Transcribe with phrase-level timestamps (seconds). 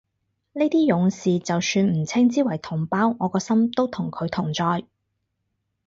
[0.53, 4.87] 呢啲勇士就算唔稱之為同胞，我個心都同佢同在